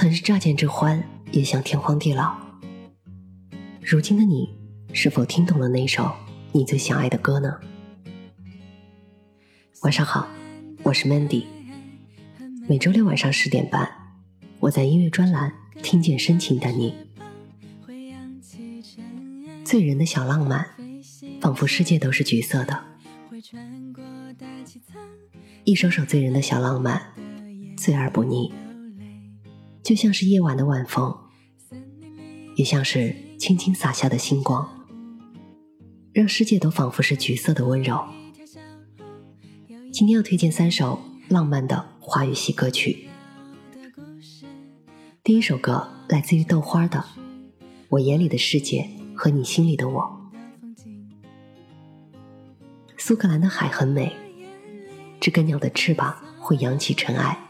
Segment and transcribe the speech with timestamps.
[0.00, 1.02] 曾是乍见之欢，
[1.32, 2.32] 也想天荒地老。
[3.82, 4.48] 如今的你，
[4.92, 6.08] 是否听懂了那首
[6.52, 7.58] 你最想爱的歌呢？
[9.82, 10.28] 晚上好，
[10.84, 11.46] 我是 Mandy。
[12.68, 13.90] 每周六晚上十点半，
[14.60, 15.52] 我在音乐专栏
[15.82, 16.94] 听见深情的你。
[19.64, 20.64] 醉人的小浪漫，
[21.40, 22.84] 仿佛世界都是橘色的。
[25.64, 27.02] 一首首醉人的小浪漫，
[27.76, 28.52] 醉而不腻，
[29.88, 31.16] 就像是夜晚的晚风，
[32.56, 34.84] 也像是轻轻洒下的星光，
[36.12, 38.06] 让世界都仿佛是橘色的温柔。
[39.90, 43.08] 今天要推荐三首浪漫的华语系歌曲。
[45.24, 46.98] 第一首歌来自于豆花的
[47.88, 50.30] 《我眼里的世界和你心里的我》。
[52.98, 54.14] 苏格兰的海很美。
[55.18, 57.47] 知更鸟的翅膀会扬起尘埃，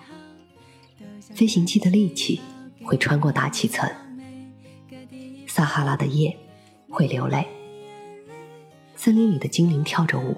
[1.38, 2.40] 飞行器的力气
[2.82, 3.88] 会穿过大气层，
[5.46, 6.36] 撒哈拉的夜
[6.90, 7.46] 会流泪，
[8.96, 10.36] 森林里的精灵跳着舞，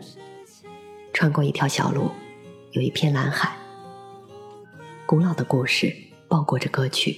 [1.14, 2.10] 穿过一条小路，
[2.72, 3.56] 有一片蓝海。
[5.06, 5.91] 古老的故事
[6.28, 7.16] 包裹着歌曲，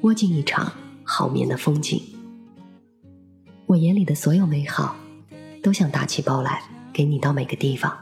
[0.00, 0.72] 窝进一场
[1.04, 2.00] 好眠的风景。
[3.66, 4.96] 我眼里的所有美好，
[5.62, 6.62] 都想打起包来
[6.94, 7.94] 给你到每个地方。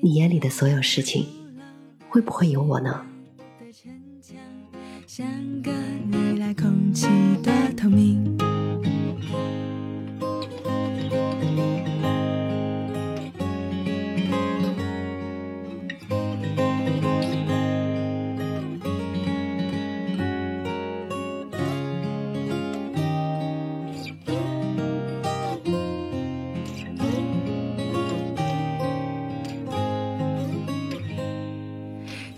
[0.00, 1.26] 你眼里的所有事情，
[2.08, 3.04] 会不会有我呢？
[5.06, 5.26] 像
[5.62, 5.70] 个
[6.10, 7.06] 你来空气
[7.42, 8.47] 的透明。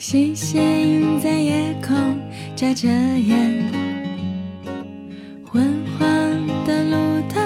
[0.00, 1.94] 星星在夜空
[2.56, 3.62] 眨着眼，
[5.44, 6.06] 昏黄
[6.64, 6.96] 的路
[7.28, 7.44] 灯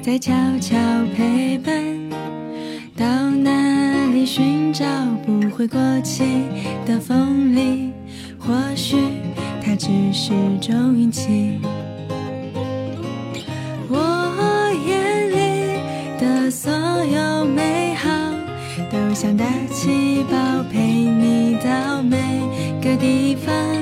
[0.00, 0.78] 在悄悄
[1.14, 1.74] 陪伴。
[2.96, 4.86] 到哪里寻找
[5.26, 6.24] 不会过期
[6.86, 7.92] 的风铃？
[8.38, 8.96] 或许
[9.62, 11.60] 它只是种运气。
[13.90, 15.78] 我眼里
[16.18, 18.08] 的所有美好，
[18.90, 22.40] 都想打气包陪你到每。
[22.80, 23.79] 个地方，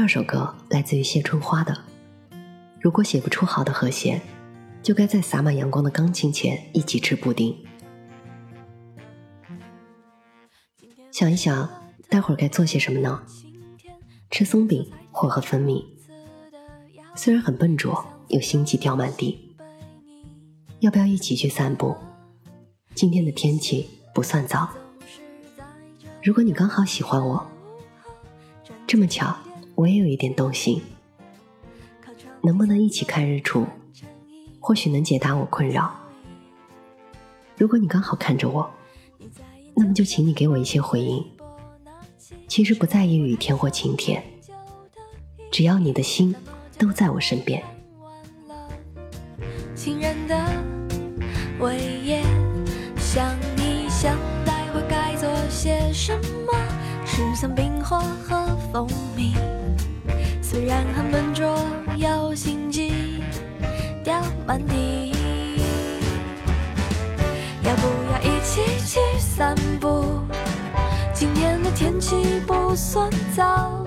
[0.00, 1.76] 第二首歌来自于谢春花的。
[2.80, 4.18] 如果写不出好的和弦，
[4.82, 7.54] 就该在洒满阳光的钢琴前一起吃布丁。
[11.10, 11.68] 想一想，
[12.08, 13.22] 待会儿该做些什么呢？
[14.30, 15.84] 吃松饼或喝蜂蜜，
[17.14, 19.54] 虽然很笨拙，又心悸掉满地。
[20.78, 21.94] 要不要一起去散步？
[22.94, 24.66] 今天的天气不算糟。
[26.22, 27.46] 如果你刚好喜欢我，
[28.86, 29.36] 这么巧。
[29.80, 30.82] 我也有一点动心，
[32.42, 33.66] 能不能一起看日出？
[34.60, 35.90] 或许能解答我困扰。
[37.56, 38.70] 如果你刚好看着我，
[39.74, 41.24] 那么就请你给我一些回应。
[42.46, 44.22] 其实不在意雨天或晴天，
[45.50, 46.36] 只要你的心
[46.76, 47.62] 都在我身边。
[49.74, 50.36] 情人的
[51.58, 52.22] 尾夜，
[52.98, 54.14] 想一想，
[54.44, 56.14] 待会该做些什
[56.44, 56.52] 么？
[57.06, 59.09] 吃上冰火和蜂蜜。
[60.50, 61.64] 虽然很笨拙，
[61.96, 63.22] 有心机
[64.02, 65.12] 掉满地。
[67.62, 70.18] 要不要一起去散步？
[71.14, 73.84] 今天的天气不算糟。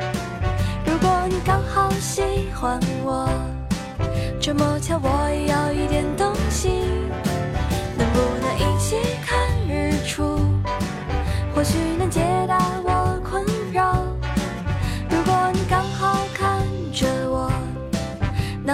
[0.85, 2.21] 如果你刚好喜
[2.55, 3.27] 欢我，
[4.39, 6.05] 这么巧，我也要一点。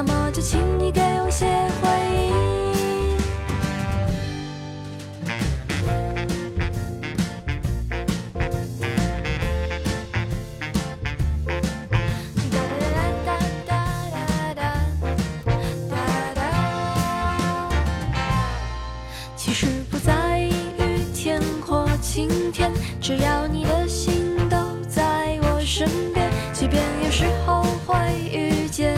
[0.02, 1.46] 那么就请你给我些
[1.82, 2.32] 回忆。
[19.36, 24.56] 其实不在意雨天或晴天，只要你的心都
[24.88, 27.98] 在我身边，即便有时候会
[28.32, 28.98] 遇见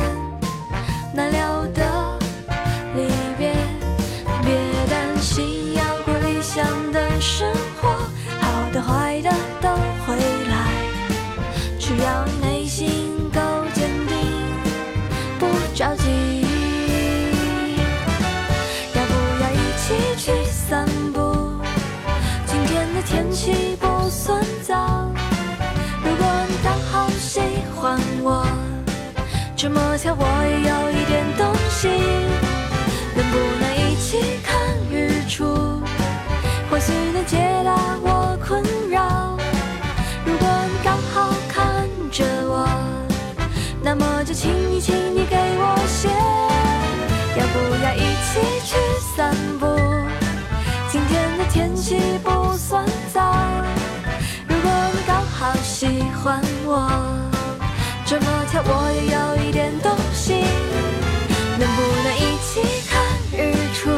[29.62, 31.92] 这么巧我也有一点动心，
[33.16, 34.58] 能不能一起看
[34.90, 35.80] 日出？
[36.68, 39.38] 或许能解答我困扰。
[40.26, 42.68] 如果你刚好看着我，
[43.84, 46.10] 那么就请你，请你给我写。
[47.38, 48.76] 要不要一起去
[49.16, 49.68] 散步？
[50.90, 53.22] 今天的天气不算糟。
[54.48, 57.11] 如果你刚好喜欢我，
[58.54, 59.16] 我也有
[59.48, 60.44] 一点动心，
[61.58, 62.50] 能不能一起
[62.90, 63.02] 看
[63.32, 63.90] 日出？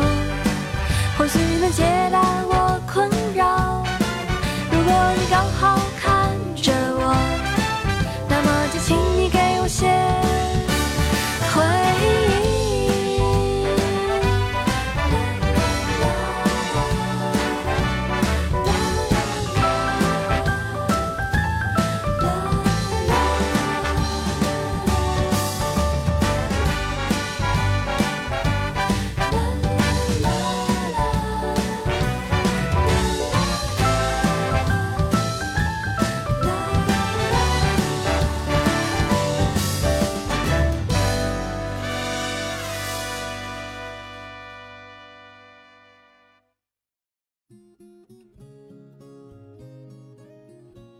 [1.18, 3.84] 或许能解答我困扰。
[4.72, 5.80] 如果你刚好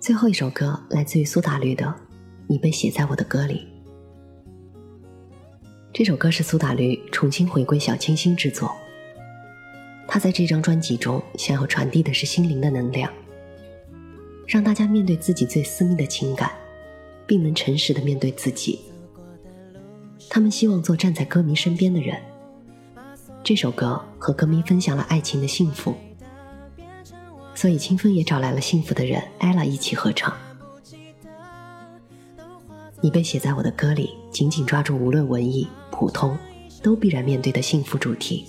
[0.04, 1.86] 最后一首歌来自于苏打绿的
[2.48, 3.66] 《你被写在我的歌里》。
[5.94, 8.70] 这首歌是苏打绿重新回归小清新之作。
[10.06, 13.10] 他在这张专辑中想要传递的是心灵的能量，
[14.46, 16.52] 让大家面对自己最私密的情感，
[17.26, 18.82] 并能诚实的面对自己。
[20.30, 22.22] 他们希望做站在歌迷身边的人。
[23.42, 25.96] 这首歌和歌迷分享了爱情的幸福。
[27.56, 30.36] 所以清风也找来了幸福的人 ella 一起合唱。
[33.00, 36.38] 你被写在我的歌里，紧紧抓住无论文艺、普通，
[36.82, 38.46] 都必然面对的幸福主题，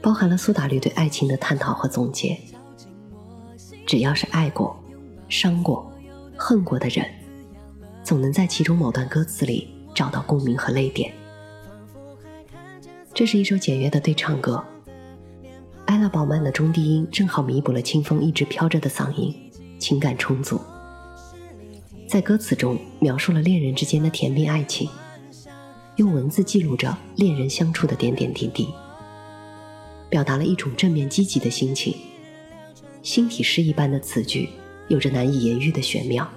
[0.00, 2.38] 包含了苏打绿对爱情的探讨和总结。
[3.84, 4.76] 只要是爱过、
[5.28, 5.92] 伤过、
[6.36, 7.04] 恨过的人，
[8.04, 11.12] 总能在其中某段歌词里找到共鸣和泪点。
[13.12, 14.64] 这是一首简约的对唱歌。
[15.86, 19.32] 艾拉饱满的中低音正好弥补了清风一直飘着的嗓音，
[19.78, 20.60] 情感充足。
[22.08, 24.88] 在歌词中描述了恋人之间的甜蜜爱情，
[25.94, 28.68] 用文字记录着恋人相处的点点滴滴，
[30.10, 31.96] 表达了一种正面积极的心情。
[33.02, 34.48] 心体诗一般的词句，
[34.88, 36.28] 有着难以言喻的玄妙，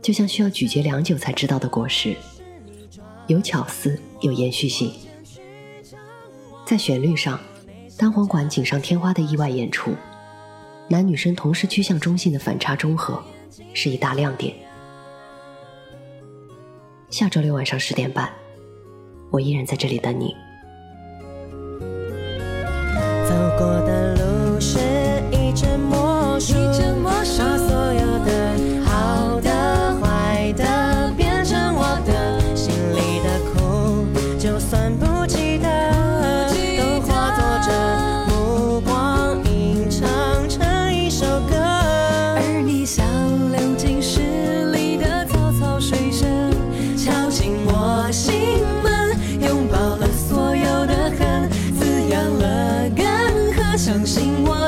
[0.00, 2.16] 就像需要咀嚼良久才知道的果实，
[3.26, 4.90] 有巧思，有延续性。
[6.64, 7.38] 在旋律上。
[7.98, 9.92] 单簧管锦上添花的意外演出，
[10.88, 13.20] 男女生同时趋向中性的反差中和，
[13.74, 14.54] 是一大亮点。
[17.10, 18.30] 下周六晚上十点半，
[19.32, 20.32] 我依然在这里等你。
[23.28, 23.97] 走过的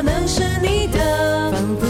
[0.03, 1.90] 能是你的，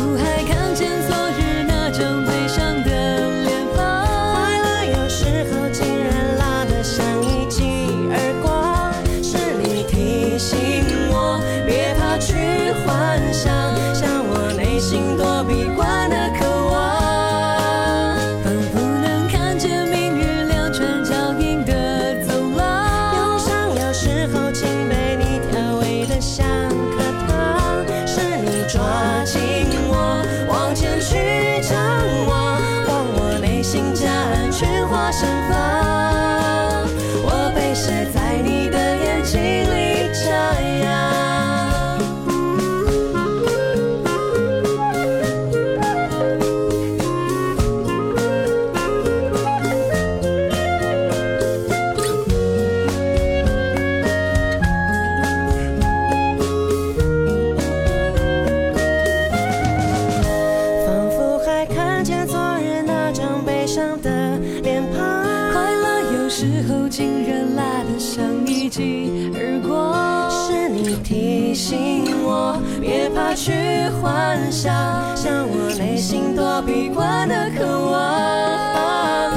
[66.41, 70.31] 时候，竟然辣得像一记耳光。
[70.31, 73.53] 是你提醒我，别怕去
[74.01, 74.73] 幻想，
[75.15, 79.37] 像我内心躲避惯的渴望，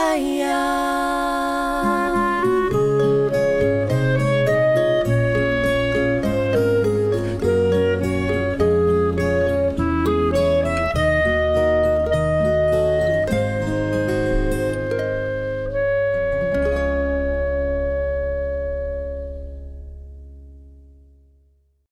[0.00, 0.67] I am.